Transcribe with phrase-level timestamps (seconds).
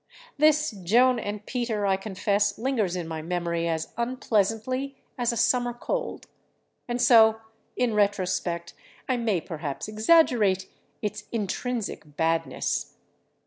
[0.35, 5.73] This "Joan and Peter" I confess, lingers in my memory as unpleasantly as a summer
[5.73, 6.25] cold,
[6.87, 7.39] and so,
[7.77, 8.73] in retrospect,
[9.07, 10.67] I may perhaps exaggerate
[11.03, 12.95] its intrinsic badness.